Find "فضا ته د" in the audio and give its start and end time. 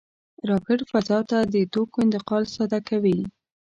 0.91-1.55